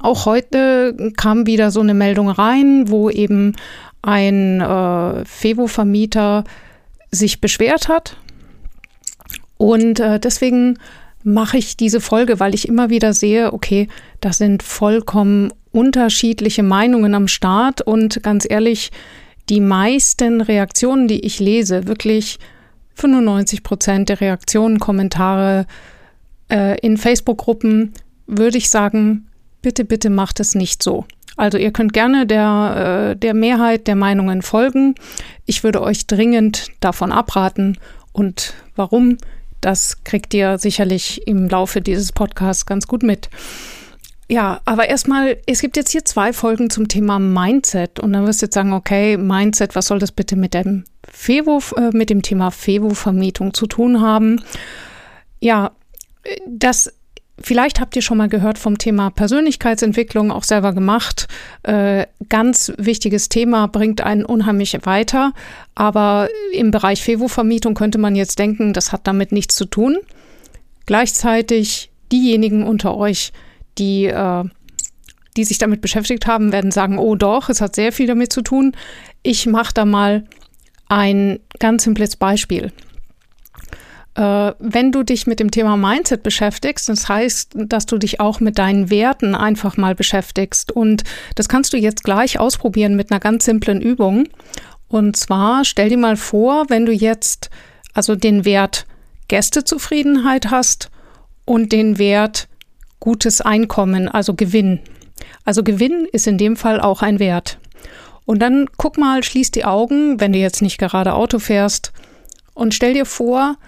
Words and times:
auch 0.00 0.26
heute 0.26 1.12
kam 1.16 1.46
wieder 1.46 1.70
so 1.70 1.80
eine 1.80 1.94
Meldung 1.94 2.28
rein, 2.28 2.90
wo 2.90 3.08
eben 3.08 3.54
ein 4.02 4.60
äh, 4.60 5.24
Fevo-Vermieter 5.24 6.44
sich 7.10 7.40
beschwert 7.40 7.88
hat. 7.88 8.16
Und 9.56 10.00
äh, 10.00 10.20
deswegen 10.20 10.78
mache 11.22 11.58
ich 11.58 11.76
diese 11.76 12.00
Folge, 12.00 12.38
weil 12.38 12.54
ich 12.54 12.68
immer 12.68 12.90
wieder 12.90 13.12
sehe, 13.12 13.52
okay, 13.52 13.88
da 14.20 14.32
sind 14.32 14.62
vollkommen 14.62 15.52
unterschiedliche 15.72 16.62
Meinungen 16.62 17.14
am 17.14 17.26
Start. 17.26 17.82
Und 17.82 18.22
ganz 18.22 18.46
ehrlich, 18.48 18.90
die 19.48 19.60
meisten 19.60 20.40
Reaktionen, 20.40 21.08
die 21.08 21.20
ich 21.20 21.38
lese, 21.38 21.86
wirklich 21.86 22.38
95 22.94 23.62
Prozent 23.62 24.08
der 24.08 24.20
Reaktionen, 24.20 24.78
Kommentare 24.78 25.66
äh, 26.50 26.78
in 26.80 26.96
Facebook-Gruppen 26.96 27.92
würde 28.26 28.58
ich 28.58 28.70
sagen, 28.70 29.26
bitte, 29.62 29.84
bitte 29.84 30.10
macht 30.10 30.40
es 30.40 30.54
nicht 30.54 30.82
so. 30.82 31.04
Also 31.36 31.58
ihr 31.58 31.70
könnt 31.70 31.92
gerne 31.92 32.26
der, 32.26 33.10
äh, 33.12 33.16
der 33.16 33.34
Mehrheit 33.34 33.86
der 33.86 33.96
Meinungen 33.96 34.42
folgen. 34.42 34.94
Ich 35.44 35.62
würde 35.62 35.82
euch 35.82 36.06
dringend 36.06 36.68
davon 36.80 37.12
abraten. 37.12 37.76
Und 38.12 38.54
warum, 38.74 39.18
das 39.60 40.02
kriegt 40.04 40.32
ihr 40.32 40.58
sicherlich 40.58 41.26
im 41.26 41.48
Laufe 41.48 41.82
dieses 41.82 42.12
Podcasts 42.12 42.64
ganz 42.64 42.86
gut 42.86 43.02
mit. 43.02 43.28
Ja, 44.28 44.60
aber 44.64 44.88
erstmal, 44.88 45.38
es 45.46 45.60
gibt 45.60 45.76
jetzt 45.76 45.90
hier 45.92 46.04
zwei 46.04 46.32
Folgen 46.32 46.68
zum 46.68 46.88
Thema 46.88 47.18
Mindset 47.20 48.00
und 48.00 48.12
dann 48.12 48.26
wirst 48.26 48.42
du 48.42 48.46
jetzt 48.46 48.54
sagen, 48.54 48.72
okay, 48.72 49.16
Mindset, 49.16 49.76
was 49.76 49.86
soll 49.86 50.00
das 50.00 50.10
bitte 50.10 50.34
mit 50.34 50.52
dem 50.52 50.84
Fevo, 51.08 51.62
äh, 51.76 51.90
mit 51.92 52.10
dem 52.10 52.22
Thema 52.22 52.50
Fevo-Vermietung 52.50 53.54
zu 53.54 53.66
tun 53.66 54.00
haben? 54.00 54.42
Ja, 55.40 55.72
das 56.46 56.92
Vielleicht 57.38 57.80
habt 57.80 57.94
ihr 57.96 58.02
schon 58.02 58.16
mal 58.16 58.30
gehört 58.30 58.56
vom 58.56 58.78
Thema 58.78 59.10
Persönlichkeitsentwicklung, 59.10 60.30
auch 60.30 60.42
selber 60.42 60.72
gemacht. 60.72 61.28
Äh, 61.64 62.06
ganz 62.30 62.72
wichtiges 62.78 63.28
Thema, 63.28 63.68
bringt 63.68 64.00
einen 64.00 64.24
unheimlich 64.24 64.74
weiter. 64.84 65.34
Aber 65.74 66.30
im 66.52 66.70
Bereich 66.70 67.02
Fevo-Vermietung 67.02 67.74
könnte 67.74 67.98
man 67.98 68.16
jetzt 68.16 68.38
denken, 68.38 68.72
das 68.72 68.90
hat 68.90 69.06
damit 69.06 69.32
nichts 69.32 69.54
zu 69.54 69.66
tun. 69.66 69.98
Gleichzeitig 70.86 71.90
diejenigen 72.10 72.62
unter 72.62 72.96
euch, 72.96 73.32
die, 73.78 74.06
äh, 74.06 74.44
die 75.36 75.44
sich 75.44 75.58
damit 75.58 75.80
beschäftigt 75.80 76.26
haben, 76.26 76.52
werden 76.52 76.70
sagen, 76.70 76.98
oh 76.98 77.14
doch, 77.14 77.48
es 77.48 77.60
hat 77.60 77.74
sehr 77.74 77.92
viel 77.92 78.06
damit 78.06 78.32
zu 78.32 78.42
tun. 78.42 78.72
Ich 79.22 79.46
mache 79.46 79.74
da 79.74 79.84
mal 79.84 80.24
ein 80.88 81.40
ganz 81.58 81.84
simples 81.84 82.16
Beispiel. 82.16 82.72
Äh, 84.14 84.52
wenn 84.58 84.92
du 84.92 85.02
dich 85.02 85.26
mit 85.26 85.40
dem 85.40 85.50
Thema 85.50 85.76
Mindset 85.76 86.22
beschäftigst, 86.22 86.88
das 86.88 87.08
heißt, 87.08 87.52
dass 87.54 87.86
du 87.86 87.98
dich 87.98 88.18
auch 88.18 88.40
mit 88.40 88.58
deinen 88.58 88.88
Werten 88.88 89.34
einfach 89.34 89.76
mal 89.76 89.94
beschäftigst. 89.94 90.72
Und 90.72 91.04
das 91.34 91.48
kannst 91.48 91.72
du 91.72 91.76
jetzt 91.76 92.02
gleich 92.02 92.38
ausprobieren 92.40 92.96
mit 92.96 93.10
einer 93.10 93.20
ganz 93.20 93.44
simplen 93.44 93.82
Übung. 93.82 94.28
Und 94.88 95.16
zwar 95.16 95.64
stell 95.64 95.90
dir 95.90 95.98
mal 95.98 96.16
vor, 96.16 96.66
wenn 96.68 96.86
du 96.86 96.92
jetzt 96.92 97.50
also 97.92 98.14
den 98.14 98.44
Wert 98.44 98.86
Gästezufriedenheit 99.28 100.50
hast 100.50 100.90
und 101.44 101.72
den 101.72 101.98
Wert 101.98 102.48
gutes 103.06 103.40
Einkommen, 103.40 104.08
also 104.08 104.34
Gewinn. 104.34 104.80
Also 105.44 105.62
Gewinn 105.62 106.08
ist 106.10 106.26
in 106.26 106.38
dem 106.38 106.56
Fall 106.56 106.80
auch 106.80 107.02
ein 107.02 107.20
Wert. 107.20 107.60
Und 108.24 108.40
dann 108.40 108.68
guck 108.78 108.98
mal, 108.98 109.22
schließ 109.22 109.52
die 109.52 109.64
Augen, 109.64 110.18
wenn 110.18 110.32
du 110.32 110.40
jetzt 110.40 110.60
nicht 110.60 110.76
gerade 110.76 111.14
Auto 111.14 111.38
fährst, 111.38 111.92
und 112.52 112.74
stell 112.74 112.94
dir 112.94 113.06
vor, 113.06 113.58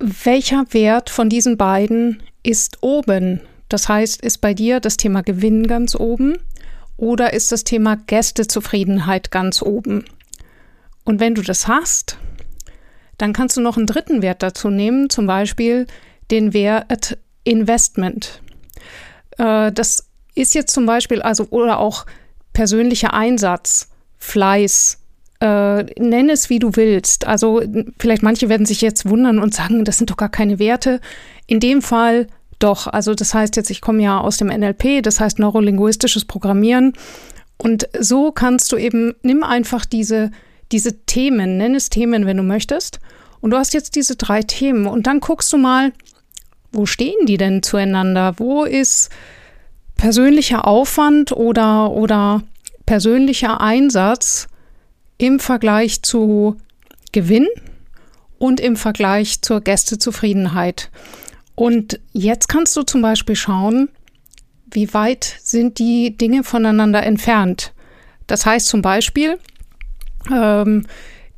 welcher 0.00 0.64
Wert 0.70 1.08
von 1.08 1.28
diesen 1.28 1.56
beiden 1.56 2.20
ist 2.42 2.78
oben? 2.80 3.40
Das 3.68 3.88
heißt, 3.88 4.22
ist 4.22 4.38
bei 4.38 4.54
dir 4.54 4.80
das 4.80 4.96
Thema 4.96 5.22
Gewinn 5.22 5.68
ganz 5.68 5.94
oben 5.94 6.38
oder 6.96 7.32
ist 7.32 7.52
das 7.52 7.62
Thema 7.62 7.94
Gästezufriedenheit 7.94 9.30
ganz 9.30 9.62
oben? 9.62 10.04
Und 11.04 11.20
wenn 11.20 11.36
du 11.36 11.42
das 11.42 11.68
hast, 11.68 12.18
dann 13.18 13.32
kannst 13.32 13.56
du 13.56 13.60
noch 13.60 13.76
einen 13.76 13.86
dritten 13.86 14.20
Wert 14.20 14.42
dazu 14.42 14.68
nehmen, 14.68 15.10
zum 15.10 15.28
Beispiel 15.28 15.86
den 16.32 16.54
Wert 16.54 17.18
Investment. 17.44 18.40
Äh, 19.38 19.72
das 19.72 20.06
ist 20.34 20.54
jetzt 20.54 20.72
zum 20.72 20.86
Beispiel 20.86 21.22
also 21.22 21.46
oder 21.50 21.78
auch 21.78 22.06
persönlicher 22.52 23.14
Einsatz, 23.14 23.88
Fleiß, 24.18 24.98
äh, 25.40 25.84
nenn 26.00 26.30
es 26.30 26.50
wie 26.50 26.58
du 26.58 26.76
willst. 26.76 27.26
Also 27.26 27.62
vielleicht 27.98 28.22
manche 28.22 28.48
werden 28.48 28.66
sich 28.66 28.80
jetzt 28.80 29.08
wundern 29.08 29.38
und 29.38 29.54
sagen, 29.54 29.84
das 29.84 29.98
sind 29.98 30.10
doch 30.10 30.16
gar 30.16 30.30
keine 30.30 30.58
Werte. 30.58 31.00
In 31.46 31.60
dem 31.60 31.82
Fall 31.82 32.28
doch. 32.58 32.86
Also 32.86 33.14
das 33.14 33.34
heißt 33.34 33.56
jetzt, 33.56 33.70
ich 33.70 33.80
komme 33.80 34.02
ja 34.02 34.20
aus 34.20 34.38
dem 34.38 34.48
NLP, 34.48 35.02
das 35.02 35.20
heißt 35.20 35.38
neurolinguistisches 35.38 36.24
Programmieren. 36.24 36.94
Und 37.56 37.88
so 37.98 38.32
kannst 38.32 38.72
du 38.72 38.76
eben, 38.76 39.14
nimm 39.22 39.42
einfach 39.42 39.84
diese, 39.84 40.30
diese 40.72 41.04
Themen, 41.04 41.58
nenn 41.58 41.74
es 41.74 41.90
Themen, 41.90 42.26
wenn 42.26 42.36
du 42.36 42.42
möchtest. 42.42 43.00
Und 43.40 43.50
du 43.50 43.58
hast 43.58 43.74
jetzt 43.74 43.94
diese 43.96 44.16
drei 44.16 44.42
Themen 44.42 44.86
und 44.86 45.06
dann 45.06 45.20
guckst 45.20 45.52
du 45.52 45.58
mal, 45.58 45.92
wo 46.74 46.86
stehen 46.86 47.26
die 47.26 47.36
denn 47.36 47.62
zueinander? 47.62 48.34
Wo 48.38 48.64
ist 48.64 49.10
persönlicher 49.96 50.66
Aufwand 50.66 51.32
oder, 51.32 51.92
oder 51.92 52.42
persönlicher 52.86 53.60
Einsatz 53.60 54.48
im 55.18 55.40
Vergleich 55.40 56.02
zu 56.02 56.56
Gewinn 57.12 57.46
und 58.38 58.60
im 58.60 58.76
Vergleich 58.76 59.40
zur 59.42 59.60
Gästezufriedenheit. 59.60 60.90
Und 61.54 62.00
jetzt 62.12 62.48
kannst 62.48 62.76
du 62.76 62.82
zum 62.82 63.00
Beispiel 63.00 63.36
schauen, 63.36 63.88
wie 64.70 64.92
weit 64.92 65.36
sind 65.42 65.78
die 65.78 66.16
Dinge 66.16 66.42
voneinander 66.42 67.02
entfernt. 67.04 67.72
Das 68.26 68.44
heißt 68.44 68.66
zum 68.66 68.82
Beispiel, 68.82 69.38
ähm, 70.32 70.86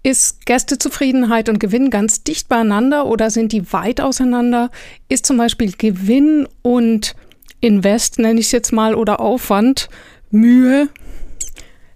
ist 0.07 0.47
Gästezufriedenheit 0.47 1.49
und 1.49 1.59
Gewinn 1.59 1.91
ganz 1.91 2.23
dicht 2.23 2.49
beieinander 2.49 3.07
oder 3.07 3.29
sind 3.29 3.51
die 3.51 3.73
weit 3.73 4.01
auseinander? 4.01 4.71
Ist 5.09 5.27
zum 5.27 5.37
Beispiel 5.37 5.73
Gewinn 5.77 6.47
und 6.63 7.17
Invest, 7.61 8.21
nenne 8.21 8.39
ich 8.39 8.47
es 8.47 8.53
jetzt 8.53 8.73
mal, 8.73 8.95
oder 8.95 9.19
Aufwand, 9.19 9.89
Mühe, 10.31 10.89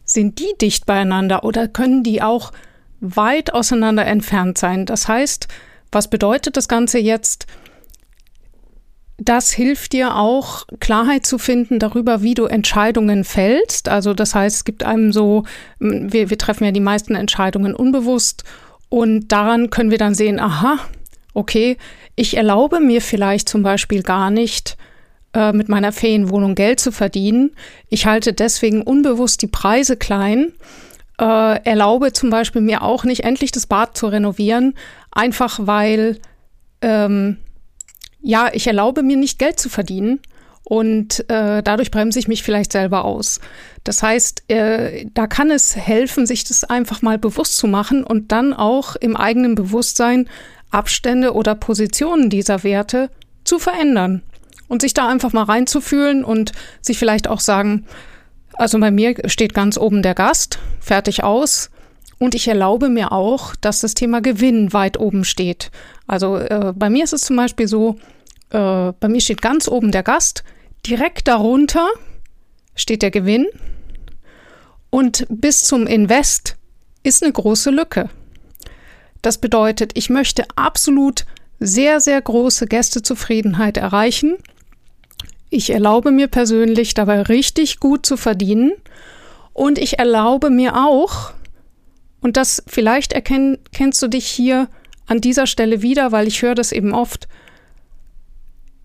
sind 0.04 0.40
die 0.40 0.52
dicht 0.60 0.86
beieinander 0.86 1.44
oder 1.44 1.68
können 1.68 2.02
die 2.02 2.20
auch 2.20 2.50
weit 3.00 3.54
auseinander 3.54 4.04
entfernt 4.04 4.58
sein? 4.58 4.86
Das 4.86 5.06
heißt, 5.06 5.46
was 5.92 6.10
bedeutet 6.10 6.56
das 6.56 6.66
Ganze 6.66 6.98
jetzt? 6.98 7.46
Das 9.22 9.52
hilft 9.52 9.93
dir 9.93 10.17
auch, 10.17 10.67
Klarheit 10.81 11.26
zu 11.26 11.37
finden 11.37 11.78
darüber, 11.78 12.22
wie 12.22 12.32
du 12.32 12.46
Entscheidungen 12.46 13.25
fällst. 13.25 13.90
Also 13.90 14.14
das 14.14 14.34
heißt, 14.34 14.56
es 14.56 14.64
gibt 14.64 14.82
einem 14.82 15.12
so, 15.12 15.44
wir, 15.78 16.31
wir 16.31 16.38
treffen 16.38 16.64
ja 16.64 16.72
die 16.72 16.81
meisten 16.81 17.14
Entscheidungen 17.14 17.75
unbewusst 17.75 18.44
und 18.88 19.28
daran 19.28 19.69
können 19.69 19.90
wir 19.90 19.99
dann 19.99 20.14
sehen, 20.14 20.40
aha, 20.40 20.78
okay, 21.34 21.76
ich 22.17 22.38
erlaube 22.38 22.81
mir 22.81 23.02
vielleicht 23.02 23.46
zum 23.46 23.62
Beispiel 23.62 24.02
gar 24.02 24.31
nicht, 24.31 24.78
äh, 25.34 25.52
mit 25.52 25.69
meiner 25.69 25.93
Ferienwohnung 25.93 26.55
Geld 26.55 26.81
zu 26.81 26.90
verdienen. 26.90 27.52
Ich 27.90 28.06
halte 28.06 28.32
deswegen 28.32 28.81
unbewusst 28.81 29.43
die 29.43 29.49
Preise 29.49 29.99
klein, 29.99 30.52
äh, 31.20 31.62
erlaube 31.62 32.14
zum 32.14 32.31
Beispiel 32.31 32.62
mir 32.62 32.81
auch 32.81 33.05
nicht 33.05 33.25
endlich 33.25 33.52
das 33.52 33.66
Bad 33.66 33.99
zu 33.99 34.06
renovieren, 34.06 34.75
einfach 35.12 35.61
weil 35.62 36.19
ähm, 36.81 37.37
ja, 38.22 38.50
ich 38.52 38.67
erlaube 38.67 39.02
mir 39.02 39.17
nicht 39.17 39.38
Geld 39.38 39.58
zu 39.58 39.69
verdienen 39.69 40.20
und 40.64 41.28
äh, 41.31 41.62
dadurch 41.62 41.90
bremse 41.90 42.19
ich 42.19 42.28
mich 42.28 42.43
vielleicht 42.43 42.72
selber 42.72 43.05
aus. 43.05 43.40
Das 43.84 44.02
heißt, 44.02 44.44
äh, 44.49 45.06
da 45.14 45.26
kann 45.26 45.50
es 45.50 45.75
helfen, 45.76 46.26
sich 46.26 46.44
das 46.44 46.64
einfach 46.64 47.02
mal 47.02 47.19
bewusst 47.19 47.56
zu 47.56 47.67
machen 47.67 48.05
und 48.05 48.31
dann 48.31 48.52
auch 48.52 48.96
im 48.96 49.17
eigenen 49.17 49.55
Bewusstsein 49.55 50.28
Abstände 50.70 51.34
oder 51.34 51.55
Positionen 51.55 52.31
dieser 52.31 52.62
Werte 52.62 53.11
zu 53.44 53.58
verändern 53.58 54.23
und 54.69 54.82
sich 54.82 54.94
da 54.94 55.08
einfach 55.08 55.32
mal 55.32 55.43
reinzufühlen 55.43 56.23
und 56.25 56.52
sich 56.81 56.99
vielleicht 56.99 57.26
auch 57.26 57.40
sagen, 57.40 57.87
also 58.55 58.78
bei 58.78 58.90
mir 58.90 59.16
steht 59.26 59.55
ganz 59.55 59.78
oben 59.78 60.02
der 60.02 60.14
Gast, 60.14 60.58
fertig 60.81 61.25
aus. 61.25 61.70
Und 62.20 62.34
ich 62.34 62.46
erlaube 62.49 62.90
mir 62.90 63.12
auch, 63.12 63.56
dass 63.56 63.81
das 63.81 63.94
Thema 63.94 64.20
Gewinn 64.20 64.75
weit 64.75 65.00
oben 65.00 65.25
steht. 65.25 65.70
Also 66.06 66.37
äh, 66.37 66.75
bei 66.76 66.90
mir 66.90 67.02
ist 67.02 67.14
es 67.14 67.22
zum 67.22 67.37
Beispiel 67.37 67.67
so, 67.67 67.96
äh, 68.50 68.93
bei 69.00 69.08
mir 69.08 69.22
steht 69.22 69.40
ganz 69.40 69.67
oben 69.67 69.90
der 69.90 70.02
Gast, 70.02 70.44
direkt 70.87 71.28
darunter 71.28 71.88
steht 72.75 73.00
der 73.00 73.11
Gewinn 73.11 73.46
und 74.90 75.26
bis 75.31 75.64
zum 75.64 75.87
Invest 75.87 76.56
ist 77.02 77.22
eine 77.22 77.32
große 77.32 77.70
Lücke. 77.70 78.11
Das 79.23 79.38
bedeutet, 79.38 79.93
ich 79.94 80.11
möchte 80.11 80.44
absolut 80.56 81.25
sehr, 81.58 82.00
sehr 82.00 82.20
große 82.20 82.66
Gästezufriedenheit 82.66 83.78
erreichen. 83.78 84.37
Ich 85.49 85.70
erlaube 85.70 86.11
mir 86.11 86.28
persönlich 86.28 86.93
dabei 86.93 87.23
richtig 87.23 87.81
gut 87.81 88.05
zu 88.05 88.19
verdienen 88.19 88.73
und 89.55 89.78
ich 89.78 89.99
erlaube 89.99 90.50
mir 90.50 90.76
auch, 90.76 91.32
und 92.20 92.37
das 92.37 92.62
vielleicht 92.67 93.12
erkennst 93.12 94.02
du 94.02 94.08
dich 94.08 94.26
hier 94.26 94.69
an 95.06 95.20
dieser 95.20 95.46
Stelle 95.46 95.82
wieder, 95.82 96.12
weil 96.12 96.28
ich 96.28 96.43
höre 96.43 96.55
das 96.55 96.72
eben 96.72 96.93
oft. 96.93 97.28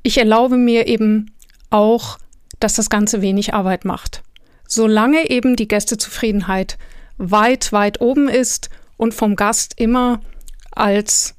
Ich 0.03 0.17
erlaube 0.17 0.57
mir 0.57 0.87
eben 0.87 1.31
auch, 1.69 2.17
dass 2.59 2.75
das 2.75 2.89
Ganze 2.89 3.21
wenig 3.21 3.53
Arbeit 3.53 3.85
macht. 3.85 4.23
Solange 4.67 5.29
eben 5.29 5.55
die 5.55 5.67
Gästezufriedenheit 5.67 6.77
weit, 7.17 7.71
weit 7.71 8.01
oben 8.01 8.29
ist 8.29 8.69
und 8.97 9.13
vom 9.13 9.35
Gast 9.35 9.79
immer 9.79 10.21
als 10.71 11.35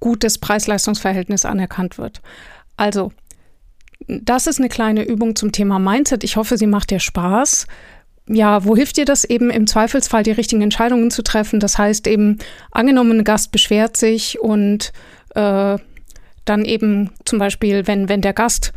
gutes 0.00 0.38
Preis-Leistungs-Verhältnis 0.38 1.44
anerkannt 1.44 1.98
wird. 1.98 2.20
Also, 2.76 3.12
das 4.08 4.46
ist 4.46 4.58
eine 4.58 4.68
kleine 4.68 5.04
Übung 5.04 5.36
zum 5.36 5.52
Thema 5.52 5.78
Mindset. 5.78 6.24
Ich 6.24 6.36
hoffe, 6.36 6.56
sie 6.58 6.66
macht 6.66 6.90
dir 6.90 7.00
Spaß 7.00 7.66
ja, 8.28 8.64
wo 8.64 8.76
hilft 8.76 8.96
dir 8.96 9.04
das 9.04 9.24
eben 9.24 9.50
im 9.50 9.66
Zweifelsfall 9.66 10.22
die 10.22 10.30
richtigen 10.30 10.62
Entscheidungen 10.62 11.10
zu 11.10 11.22
treffen? 11.22 11.60
Das 11.60 11.78
heißt 11.78 12.06
eben, 12.06 12.38
angenommen, 12.70 13.18
ein 13.18 13.24
Gast 13.24 13.52
beschwert 13.52 13.96
sich 13.96 14.40
und 14.40 14.92
äh, 15.34 15.76
dann 16.44 16.64
eben 16.64 17.10
zum 17.24 17.38
Beispiel, 17.38 17.86
wenn, 17.86 18.08
wenn 18.08 18.20
der 18.20 18.32
Gast 18.32 18.72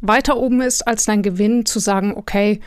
weiter 0.00 0.36
oben 0.36 0.60
ist 0.60 0.86
als 0.86 1.04
dein 1.04 1.22
Gewinn, 1.22 1.66
zu 1.66 1.78
sagen, 1.78 2.14
okay, 2.14 2.60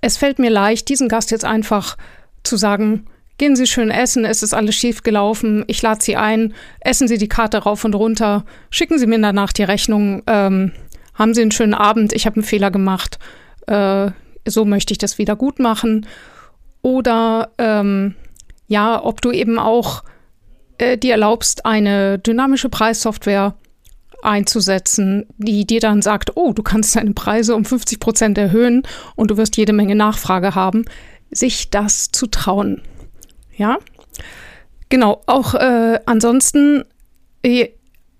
es 0.00 0.16
fällt 0.16 0.38
mir 0.38 0.50
leicht, 0.50 0.88
diesen 0.88 1.08
Gast 1.08 1.30
jetzt 1.30 1.44
einfach 1.44 1.96
zu 2.42 2.56
sagen, 2.56 3.06
gehen 3.38 3.56
Sie 3.56 3.66
schön 3.66 3.90
essen, 3.90 4.24
es 4.24 4.42
ist 4.42 4.54
alles 4.54 4.74
schief 4.74 5.02
gelaufen, 5.02 5.64
ich 5.66 5.82
lade 5.82 6.02
Sie 6.02 6.16
ein, 6.16 6.54
essen 6.80 7.08
Sie 7.08 7.18
die 7.18 7.28
Karte 7.28 7.58
rauf 7.58 7.84
und 7.84 7.94
runter, 7.94 8.44
schicken 8.70 8.98
Sie 8.98 9.06
mir 9.06 9.20
danach 9.20 9.52
die 9.52 9.64
Rechnung, 9.64 10.22
ähm, 10.26 10.72
haben 11.14 11.34
Sie 11.34 11.42
einen 11.42 11.50
schönen 11.50 11.74
Abend, 11.74 12.12
ich 12.12 12.26
habe 12.26 12.36
einen 12.36 12.44
Fehler 12.44 12.70
gemacht, 12.70 13.18
äh, 13.66 14.10
so 14.46 14.64
möchte 14.64 14.92
ich 14.92 14.98
das 14.98 15.18
wieder 15.18 15.36
gut 15.36 15.58
machen. 15.58 16.06
Oder 16.82 17.50
ähm, 17.58 18.14
ja, 18.66 19.02
ob 19.02 19.20
du 19.20 19.30
eben 19.30 19.58
auch 19.58 20.04
äh, 20.78 20.98
dir 20.98 21.12
erlaubst, 21.12 21.64
eine 21.64 22.18
dynamische 22.18 22.68
Preissoftware 22.68 23.54
einzusetzen, 24.22 25.26
die 25.36 25.66
dir 25.66 25.80
dann 25.80 26.02
sagt, 26.02 26.36
oh, 26.36 26.52
du 26.52 26.62
kannst 26.62 26.96
deine 26.96 27.12
Preise 27.12 27.54
um 27.54 27.64
50 27.64 28.00
Prozent 28.00 28.38
erhöhen 28.38 28.82
und 29.16 29.30
du 29.30 29.36
wirst 29.36 29.56
jede 29.56 29.72
Menge 29.72 29.94
Nachfrage 29.94 30.54
haben, 30.54 30.84
sich 31.30 31.70
das 31.70 32.10
zu 32.10 32.26
trauen. 32.26 32.82
Ja, 33.56 33.78
genau. 34.88 35.20
Auch 35.26 35.54
äh, 35.54 36.00
ansonsten, 36.06 36.84
äh, 37.42 37.68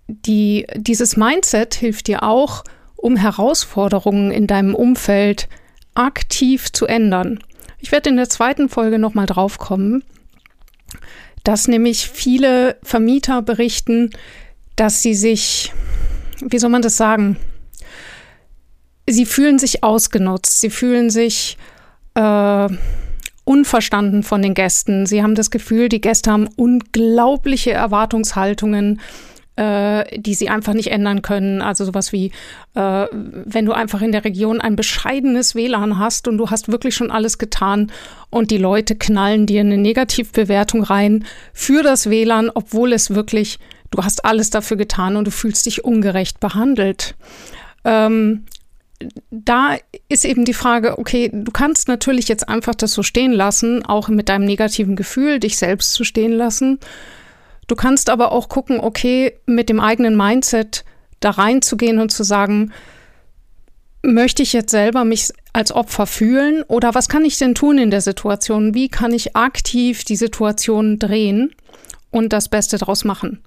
die, 0.07 0.67
dieses 0.75 1.17
Mindset 1.17 1.75
hilft 1.75 2.09
dir 2.09 2.23
auch, 2.23 2.65
um 2.97 3.17
Herausforderungen 3.17 4.31
in 4.31 4.47
deinem 4.47 4.75
Umfeld 4.75 5.43
zu 5.43 5.64
aktiv 5.95 6.73
zu 6.73 6.87
ändern. 6.87 7.41
Ich 7.79 7.93
werde 7.93 8.11
in 8.11 8.17
der 8.17 8.29
zweiten 8.29 8.69
Folge 8.69 8.99
nochmal 8.99 9.27
drauf 9.27 9.59
kommen, 9.59 10.05
dass 11.43 11.69
nämlich 11.69 12.09
viele 12.09 12.77
Vermieter 12.83 13.43
berichten, 13.43 14.11
dass 14.77 15.03
sie 15.03 15.15
sich, 15.15 15.73
wie 16.41 16.59
soll 16.59 16.71
man 16.71 16.83
das 16.83 16.97
sagen, 16.97 17.37
sie 19.09 19.27
fühlen 19.27 19.59
sich 19.59 19.85
ausgenutzt, 19.85 20.61
sie 20.61 20.71
fühlen 20.71 21.11
sich 21.11 21.59
äh, 22.15 22.69
unverstanden 23.45 24.23
von 24.23 24.41
den 24.41 24.55
Gästen. 24.55 25.07
Sie 25.07 25.23
haben 25.23 25.35
das 25.35 25.51
Gefühl, 25.51 25.89
die 25.89 26.01
Gäste 26.01 26.33
haben 26.33 26.49
unglaubliche 26.57 27.73
Erwartungshaltungen 27.73 29.01
äh, 29.57 30.19
die 30.19 30.35
sie 30.35 30.49
einfach 30.49 30.75
nicht 30.75 30.91
ändern 30.91 31.23
können. 31.23 31.63
Also 31.63 31.85
sowas 31.85 32.13
wie, 32.13 32.33
äh, 32.75 33.07
wenn 33.11 33.67
du 33.67 33.73
einfach 33.73 34.03
in 34.03 34.13
der 34.13 34.25
Region 34.25 34.61
ein 34.61 34.77
bescheidenes 34.77 35.55
WLAN 35.55 35.99
hast 35.99 36.29
und 36.29 36.39
du 36.39 36.51
hast 36.51 36.69
wirklich 36.69 36.95
schon 36.95 37.11
alles 37.11 37.39
getan 37.39 37.93
und 38.31 38.51
die 38.51 38.59
Leute 38.59 38.97
knallen 38.97 39.47
dir 39.47 39.61
eine 39.61 39.79
Negativbewertung 39.79 40.83
rein 40.83 41.25
für 41.53 41.83
das 41.83 42.11
WLAN, 42.11 42.51
obwohl 42.53 42.93
es 42.93 43.15
wirklich, 43.15 43.59
du 43.91 44.03
hast 44.03 44.25
alles 44.25 44.51
dafür 44.51 44.77
getan 44.77 45.17
und 45.17 45.27
du 45.27 45.31
fühlst 45.31 45.67
dich 45.67 45.85
ungerecht 45.85 46.41
behandelt. 46.41 47.15
Ähm, 47.85 48.45
da 49.31 49.77
ist 50.09 50.25
eben 50.25 50.45
die 50.45 50.55
Frage, 50.55 50.99
okay, 50.99 51.31
du 51.33 51.53
kannst 51.53 51.89
natürlich 51.89 52.29
jetzt 52.29 52.49
einfach 52.49 52.75
das 52.75 52.93
so 52.93 53.03
stehen 53.03 53.33
lassen, 53.33 53.85
auch 53.85 54.09
mit 54.09 54.29
deinem 54.29 54.47
negativen 54.47 54.97
Gefühl, 54.97 55.41
dich 55.41 55.59
selbst 55.59 55.93
zu 55.93 56.05
stehen 56.05 56.33
lassen. 56.33 56.79
Du 57.67 57.77
kannst 57.77 58.11
aber 58.11 58.33
auch 58.33 58.49
gucken, 58.49 58.81
okay, 58.81 59.35
mit 59.47 59.69
dem 59.69 59.81
eigenen 59.81 60.17
Mindset 60.17 60.85
da 61.21 61.31
reinzugehen 61.31 61.99
und 61.99 62.11
zu 62.11 62.23
sagen, 62.23 62.73
möchte 64.03 64.43
ich 64.43 64.53
jetzt 64.53 64.71
selber 64.71 65.05
mich 65.05 65.31
als 65.53 65.73
Opfer 65.73 66.07
fühlen 66.07 66.63
oder 66.65 66.95
was 66.95 67.09
kann 67.09 67.25
ich 67.25 67.39
denn 67.39 67.55
tun 67.55 67.79
in 67.79 67.91
der 67.91 68.01
Situation? 68.01 68.75
Wie 68.75 68.89
kann 68.89 69.13
ich 69.13 69.35
aktiv 69.35 70.05
die 70.05 70.17
Situation 70.17 70.99
drehen 70.99 71.55
und 72.11 72.33
das 72.33 72.49
Beste 72.49 72.77
daraus 72.77 73.05
machen? 73.05 73.43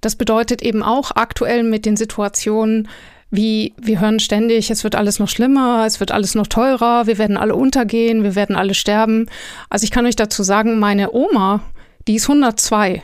Das 0.00 0.16
bedeutet 0.16 0.62
eben 0.62 0.82
auch 0.82 1.12
aktuell 1.14 1.62
mit 1.62 1.86
den 1.86 1.96
Situationen, 1.96 2.88
wie 3.30 3.74
wir 3.80 4.00
hören 4.00 4.18
ständig, 4.18 4.72
es 4.72 4.82
wird 4.82 4.96
alles 4.96 5.20
noch 5.20 5.28
schlimmer, 5.28 5.84
es 5.86 6.00
wird 6.00 6.10
alles 6.10 6.34
noch 6.34 6.48
teurer, 6.48 7.06
wir 7.06 7.16
werden 7.18 7.36
alle 7.36 7.54
untergehen, 7.54 8.24
wir 8.24 8.34
werden 8.34 8.56
alle 8.56 8.74
sterben. 8.74 9.26
Also 9.68 9.84
ich 9.84 9.92
kann 9.92 10.06
euch 10.06 10.16
dazu 10.16 10.42
sagen, 10.42 10.80
meine 10.80 11.12
Oma, 11.12 11.62
die 12.08 12.16
ist 12.16 12.28
102 12.28 13.02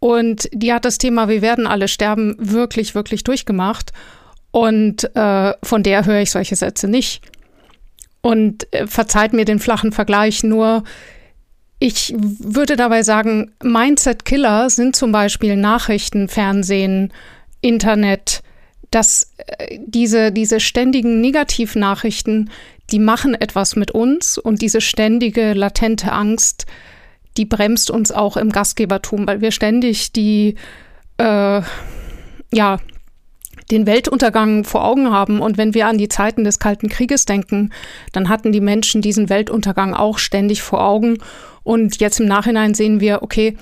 und 0.00 0.48
die 0.52 0.72
hat 0.72 0.84
das 0.84 0.98
Thema 0.98 1.28
Wir 1.28 1.42
werden 1.42 1.66
alle 1.66 1.88
sterben 1.88 2.36
wirklich, 2.38 2.94
wirklich 2.94 3.24
durchgemacht. 3.24 3.92
Und 4.50 5.14
äh, 5.14 5.52
von 5.62 5.82
der 5.82 6.06
höre 6.06 6.20
ich 6.20 6.30
solche 6.30 6.56
Sätze 6.56 6.88
nicht. 6.88 7.22
Und 8.20 8.72
äh, 8.72 8.86
verzeiht 8.86 9.32
mir 9.32 9.44
den 9.44 9.58
flachen 9.58 9.92
Vergleich, 9.92 10.42
nur 10.42 10.84
ich 11.80 12.14
würde 12.16 12.76
dabei 12.76 13.02
sagen, 13.02 13.52
Mindset-Killer 13.62 14.68
sind 14.68 14.96
zum 14.96 15.12
Beispiel 15.12 15.56
Nachrichten, 15.56 16.28
Fernsehen, 16.28 17.12
Internet, 17.60 18.42
dass 18.90 19.32
äh, 19.36 19.78
diese, 19.86 20.32
diese 20.32 20.60
ständigen 20.60 21.20
Negativnachrichten, 21.20 22.50
die 22.90 22.98
machen 22.98 23.34
etwas 23.34 23.76
mit 23.76 23.90
uns 23.90 24.38
und 24.38 24.62
diese 24.62 24.80
ständige 24.80 25.52
latente 25.52 26.10
Angst, 26.10 26.66
die 27.36 27.44
bremst 27.44 27.90
uns 27.90 28.10
auch 28.10 28.36
im 28.36 28.50
Gastgebertum, 28.50 29.26
weil 29.26 29.40
wir 29.40 29.52
ständig 29.52 30.12
die, 30.12 30.56
äh, 31.18 31.62
ja, 32.52 32.78
den 33.70 33.86
Weltuntergang 33.86 34.64
vor 34.64 34.84
Augen 34.84 35.10
haben. 35.10 35.40
Und 35.40 35.58
wenn 35.58 35.74
wir 35.74 35.86
an 35.86 35.98
die 35.98 36.08
Zeiten 36.08 36.44
des 36.44 36.58
Kalten 36.58 36.88
Krieges 36.88 37.26
denken, 37.26 37.70
dann 38.12 38.28
hatten 38.28 38.52
die 38.52 38.60
Menschen 38.60 39.02
diesen 39.02 39.28
Weltuntergang 39.28 39.94
auch 39.94 40.18
ständig 40.18 40.62
vor 40.62 40.82
Augen. 40.82 41.18
Und 41.62 42.00
jetzt 42.00 42.20
im 42.20 42.26
Nachhinein 42.26 42.74
sehen 42.74 43.00
wir, 43.00 43.22
okay, 43.22 43.56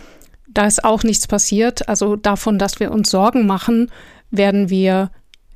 da 0.49 0.67
ist 0.67 0.85
auch 0.85 1.03
nichts 1.03 1.27
passiert. 1.27 1.89
Also 1.89 2.17
davon, 2.17 2.59
dass 2.59 2.81
wir 2.81 2.93
uns 2.93 3.11
Sorgen 3.11 3.47
machen, 3.47 3.91
werden 4.31 4.71
wir 4.71 5.11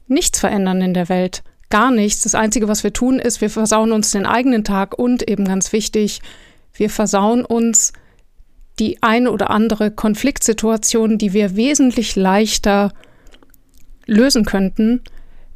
nichts 0.09 0.41
verändern 0.41 0.83
in 0.83 0.95
der 0.95 1.09
Welt. 1.09 1.43
Gar 1.71 1.93
nichts. 1.93 2.23
Das 2.23 2.35
Einzige, 2.35 2.67
was 2.67 2.83
wir 2.83 2.93
tun, 2.93 3.21
ist, 3.21 3.41
wir 3.41 3.51
versauen 3.51 3.93
uns 3.93 4.11
den 4.11 4.27
eigenen 4.27 4.65
Tag 4.65 4.99
und 4.99 5.29
eben 5.29 5.45
ganz 5.45 5.73
wichtig, 5.73 6.21
wir 6.81 6.89
versauen 6.89 7.45
uns 7.45 7.93
die 8.79 9.03
eine 9.03 9.31
oder 9.31 9.51
andere 9.51 9.91
Konfliktsituation, 9.91 11.19
die 11.19 11.35
wir 11.35 11.55
wesentlich 11.55 12.17
leichter 12.17 12.95
lösen 14.07 14.47
könnten, 14.47 15.03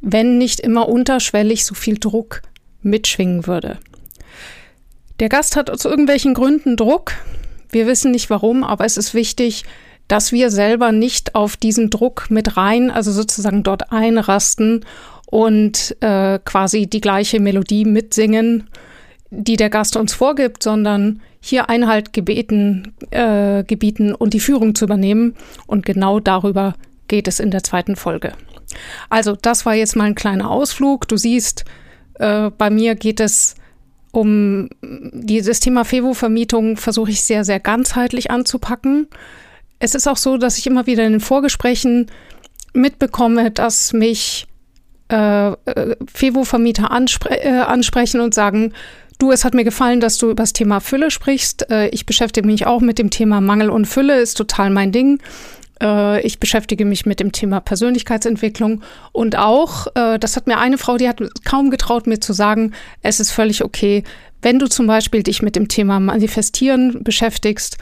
wenn 0.01 0.37
nicht 0.37 0.59
immer 0.59 0.87
unterschwellig 0.87 1.65
so 1.65 1.73
viel 1.73 1.97
Druck 1.97 2.43
mitschwingen 2.83 3.47
würde. 3.47 3.79
Der 5.19 5.29
Gast 5.29 5.55
hat 5.55 5.71
aus 5.71 5.83
irgendwelchen 5.83 6.35
Gründen 6.35 6.77
Druck. 6.77 7.13
Wir 7.71 7.87
wissen 7.87 8.11
nicht 8.11 8.29
warum, 8.29 8.63
aber 8.63 8.85
es 8.85 8.95
ist 8.95 9.15
wichtig, 9.15 9.63
dass 10.07 10.31
wir 10.31 10.51
selber 10.51 10.91
nicht 10.91 11.33
auf 11.33 11.57
diesen 11.57 11.89
Druck 11.89 12.29
mit 12.29 12.55
rein, 12.55 12.91
also 12.91 13.11
sozusagen 13.11 13.63
dort 13.63 13.91
einrasten 13.91 14.85
und 15.25 15.97
äh, 16.01 16.37
quasi 16.45 16.85
die 16.85 17.01
gleiche 17.01 17.39
Melodie 17.39 17.83
mitsingen, 17.83 18.69
die 19.35 19.57
der 19.57 19.69
Gast 19.69 19.95
uns 19.97 20.13
vorgibt, 20.13 20.63
sondern 20.63 21.21
hier 21.39 21.69
Einhalt 21.69 22.13
gebeten, 22.13 22.93
äh, 23.11 23.63
gebieten 23.63 24.15
und 24.15 24.33
die 24.33 24.39
Führung 24.39 24.75
zu 24.75 24.85
übernehmen. 24.85 25.35
Und 25.67 25.85
genau 25.85 26.19
darüber 26.19 26.75
geht 27.07 27.27
es 27.27 27.39
in 27.39 27.51
der 27.51 27.63
zweiten 27.63 27.95
Folge. 27.95 28.33
Also, 29.09 29.35
das 29.39 29.65
war 29.65 29.75
jetzt 29.75 29.95
mal 29.95 30.05
ein 30.05 30.15
kleiner 30.15 30.49
Ausflug. 30.49 31.07
Du 31.07 31.17
siehst, 31.17 31.65
äh, 32.15 32.49
bei 32.49 32.69
mir 32.69 32.95
geht 32.95 33.19
es 33.19 33.55
um 34.11 34.69
dieses 34.81 35.59
Thema 35.59 35.83
Fevo-Vermietung, 35.83 36.77
versuche 36.77 37.11
ich 37.11 37.21
sehr, 37.21 37.43
sehr 37.43 37.59
ganzheitlich 37.59 38.31
anzupacken. 38.31 39.07
Es 39.79 39.93
ist 39.93 40.07
auch 40.07 40.17
so, 40.17 40.37
dass 40.37 40.57
ich 40.57 40.65
immer 40.67 40.87
wieder 40.87 41.05
in 41.05 41.11
den 41.11 41.21
Vorgesprächen 41.21 42.07
mitbekomme, 42.73 43.51
dass 43.51 43.93
mich 43.93 44.47
äh, 45.11 45.51
äh 45.51 45.95
Fevo-Vermieter 46.11 46.91
anspre 46.91 47.43
äh, 47.43 47.59
ansprechen 47.59 48.21
und 48.21 48.33
sagen, 48.33 48.73
Du, 49.17 49.31
es 49.31 49.45
hat 49.45 49.53
mir 49.53 49.63
gefallen, 49.63 50.01
dass 50.01 50.17
du 50.17 50.29
über 50.29 50.43
das 50.43 50.53
Thema 50.53 50.81
Fülle 50.81 51.09
sprichst. 51.09 51.69
Äh, 51.71 51.87
ich 51.89 52.05
beschäftige 52.05 52.45
mich 52.45 52.65
auch 52.65 52.81
mit 52.81 52.99
dem 52.99 53.09
Thema 53.09 53.39
Mangel 53.39 53.69
und 53.69 53.85
Fülle, 53.85 54.19
ist 54.19 54.35
total 54.35 54.69
mein 54.69 54.91
Ding. 54.91 55.19
Äh, 55.81 56.21
ich 56.25 56.39
beschäftige 56.39 56.85
mich 56.85 57.05
mit 57.05 57.19
dem 57.19 57.31
Thema 57.31 57.61
Persönlichkeitsentwicklung 57.61 58.81
und 59.13 59.37
auch, 59.37 59.87
äh, 59.95 60.19
das 60.19 60.35
hat 60.35 60.47
mir 60.47 60.57
eine 60.57 60.77
Frau, 60.77 60.97
die 60.97 61.07
hat 61.07 61.21
kaum 61.45 61.69
getraut, 61.69 62.07
mir 62.07 62.19
zu 62.19 62.33
sagen, 62.33 62.73
es 63.01 63.19
ist 63.19 63.31
völlig 63.31 63.63
okay, 63.63 64.03
wenn 64.41 64.59
du 64.59 64.67
zum 64.67 64.87
Beispiel 64.87 65.23
dich 65.23 65.41
mit 65.41 65.55
dem 65.55 65.69
Thema 65.69 65.99
Manifestieren 65.99 67.03
beschäftigst. 67.03 67.77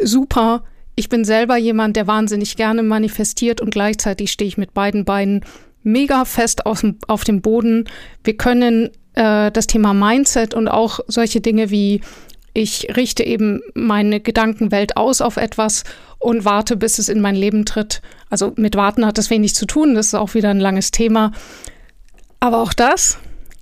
Super. 0.00 0.64
Ich 0.94 1.08
bin 1.08 1.24
selber 1.24 1.56
jemand, 1.56 1.96
der 1.96 2.06
wahnsinnig 2.06 2.56
gerne 2.56 2.82
manifestiert 2.82 3.60
und 3.60 3.70
gleichzeitig 3.70 4.30
stehe 4.30 4.48
ich 4.48 4.58
mit 4.58 4.74
beiden 4.74 5.04
Beinen 5.04 5.44
mega 5.82 6.24
fest 6.24 6.66
auf 6.66 6.80
dem, 6.80 6.98
auf 7.08 7.24
dem 7.24 7.40
Boden. 7.40 7.88
Wir 8.24 8.36
können 8.36 8.90
äh, 9.14 9.50
das 9.50 9.66
Thema 9.66 9.94
Mindset 9.94 10.54
und 10.54 10.68
auch 10.68 11.00
solche 11.06 11.40
Dinge 11.40 11.70
wie 11.70 12.00
ich 12.54 12.88
richte 12.96 13.24
eben 13.24 13.62
meine 13.74 14.20
Gedankenwelt 14.20 14.96
aus 14.96 15.20
auf 15.20 15.36
etwas 15.36 15.84
und 16.18 16.44
warte, 16.44 16.76
bis 16.76 16.98
es 16.98 17.08
in 17.08 17.20
mein 17.20 17.34
Leben 17.34 17.64
tritt. 17.64 18.02
Also 18.28 18.52
mit 18.56 18.76
Warten 18.76 19.06
hat 19.06 19.18
das 19.18 19.30
wenig 19.30 19.54
zu 19.54 19.66
tun, 19.66 19.94
das 19.94 20.08
ist 20.08 20.14
auch 20.14 20.34
wieder 20.34 20.50
ein 20.50 20.60
langes 20.60 20.90
Thema. 20.90 21.32
Aber 22.40 22.58
auch 22.58 22.72
das 22.72 23.18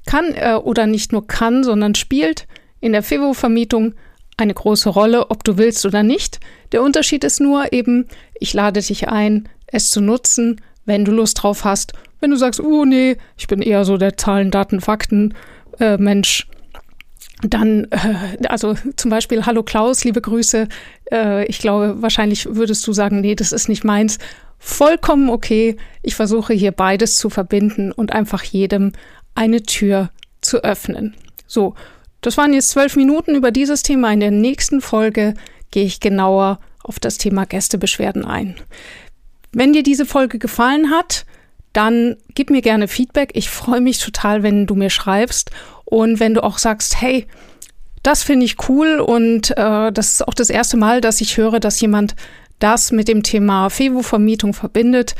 kann 0.07 0.35
äh, 0.35 0.54
oder 0.54 0.87
nicht 0.87 1.12
nur 1.12 1.26
kann, 1.26 1.62
sondern 1.62 1.95
spielt 1.95 2.47
in 2.80 2.92
der 2.92 3.02
FEVO-Vermietung 3.02 3.95
eine 4.37 4.54
große 4.54 4.88
Rolle, 4.88 5.30
ob 5.30 5.45
du 5.45 5.59
willst 5.59 5.85
oder 5.85 6.02
nicht. 6.02 6.40
Der 6.73 6.83
Unterschied 6.83 7.25
ist 7.25 7.40
nur 7.40 7.73
eben, 7.73 8.09
ich 8.38 8.54
lade 8.54 8.80
dich 8.80 9.09
ein, 9.09 9.49
es 9.66 9.90
zu 9.90 10.00
nutzen, 10.00 10.61
wenn 10.87 11.04
du 11.04 11.12
Lust 11.12 11.42
drauf 11.42 11.64
hast. 11.64 11.92
Wenn 12.20 12.30
du 12.30 12.36
sagst, 12.36 12.60
oh 12.60 12.84
nee, 12.84 13.16
ich 13.36 13.46
bin 13.46 13.62
eher 13.62 13.84
so 13.84 13.96
der 13.96 14.16
Zahlen, 14.16 14.50
Daten, 14.50 14.80
Fakten 14.80 15.34
äh, 15.78 15.96
Mensch, 15.96 16.46
dann, 17.42 17.86
äh, 17.90 18.46
also 18.48 18.74
zum 18.96 19.10
Beispiel, 19.10 19.46
hallo 19.46 19.62
Klaus, 19.62 20.04
liebe 20.04 20.20
Grüße. 20.20 20.68
Äh, 21.10 21.46
ich 21.46 21.58
glaube, 21.58 22.02
wahrscheinlich 22.02 22.46
würdest 22.54 22.86
du 22.86 22.92
sagen, 22.92 23.20
nee, 23.20 23.34
das 23.34 23.52
ist 23.52 23.68
nicht 23.68 23.84
meins. 23.84 24.18
Vollkommen 24.58 25.30
okay. 25.30 25.76
Ich 26.02 26.14
versuche 26.14 26.52
hier 26.52 26.72
beides 26.72 27.16
zu 27.16 27.30
verbinden 27.30 27.92
und 27.92 28.12
einfach 28.12 28.42
jedem 28.44 28.92
eine 29.34 29.62
Tür 29.62 30.10
zu 30.42 30.62
öffnen. 30.62 31.14
So, 31.46 31.74
das 32.20 32.36
waren 32.36 32.52
jetzt 32.52 32.70
zwölf 32.70 32.96
Minuten 32.96 33.34
über 33.34 33.50
dieses 33.50 33.82
Thema. 33.82 34.12
In 34.12 34.20
der 34.20 34.30
nächsten 34.30 34.82
Folge 34.82 35.34
gehe 35.70 35.84
ich 35.84 36.00
genauer 36.00 36.58
auf 36.82 36.98
das 36.98 37.16
Thema 37.16 37.46
Gästebeschwerden 37.46 38.24
ein. 38.24 38.56
Wenn 39.52 39.72
dir 39.72 39.82
diese 39.82 40.06
Folge 40.06 40.38
gefallen 40.38 40.90
hat, 40.90 41.24
dann 41.72 42.16
gib 42.34 42.50
mir 42.50 42.62
gerne 42.62 42.88
Feedback. 42.88 43.30
Ich 43.34 43.50
freue 43.50 43.80
mich 43.80 43.98
total, 43.98 44.42
wenn 44.42 44.66
du 44.66 44.74
mir 44.74 44.90
schreibst 44.90 45.50
und 45.84 46.20
wenn 46.20 46.34
du 46.34 46.42
auch 46.42 46.58
sagst, 46.58 47.00
hey, 47.00 47.26
das 48.02 48.22
finde 48.22 48.46
ich 48.46 48.68
cool 48.68 49.00
und 49.00 49.50
äh, 49.56 49.92
das 49.92 50.12
ist 50.12 50.26
auch 50.26 50.34
das 50.34 50.50
erste 50.50 50.76
Mal, 50.76 51.00
dass 51.00 51.20
ich 51.20 51.36
höre, 51.36 51.60
dass 51.60 51.80
jemand 51.80 52.16
das 52.58 52.92
mit 52.92 53.08
dem 53.08 53.22
Thema 53.22 53.68
Fevo-Vermietung 53.68 54.54
verbindet. 54.54 55.14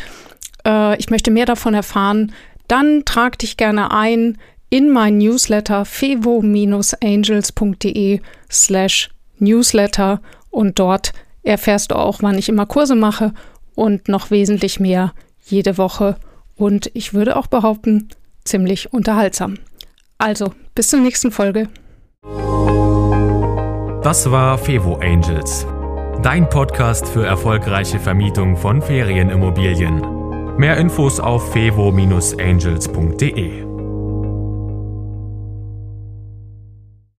Äh, 0.67 0.99
ich 0.99 1.11
möchte 1.11 1.31
mehr 1.31 1.47
davon 1.47 1.75
erfahren. 1.75 2.33
Dann 2.69 3.05
trag 3.05 3.39
dich 3.39 3.57
gerne 3.57 3.91
ein 3.91 4.39
in 4.71 4.91
mein 4.91 5.19
Newsletter 5.19 5.85
fevo-angels.de 5.85 8.21
slash 8.51 9.11
newsletter 9.39 10.23
und 10.51 10.79
dort 10.79 11.13
erfährst 11.43 11.91
du 11.91 11.97
auch, 11.97 12.23
wann 12.23 12.39
ich 12.39 12.49
immer 12.49 12.67
Kurse 12.67 12.95
mache 12.95 13.35
und 13.75 14.09
noch 14.09 14.31
wesentlich 14.31 14.79
mehr 14.79 15.13
jede 15.45 15.77
Woche 15.77 16.17
und 16.61 16.91
ich 16.95 17.15
würde 17.15 17.37
auch 17.37 17.47
behaupten, 17.47 18.09
ziemlich 18.45 18.93
unterhaltsam. 18.93 19.55
Also, 20.19 20.53
bis 20.75 20.89
zur 20.89 21.01
nächsten 21.01 21.33
Folge. 21.33 21.69
Das 24.03 24.31
war 24.31 24.59
Fevo 24.59 24.97
Angels, 24.97 25.67
dein 26.23 26.47
Podcast 26.49 27.09
für 27.09 27.25
erfolgreiche 27.25 27.99
Vermietung 27.99 28.57
von 28.57 28.83
Ferienimmobilien. 28.83 30.57
Mehr 30.59 30.77
Infos 30.77 31.19
auf 31.21 31.53
fevo-angels.de. 31.53 33.70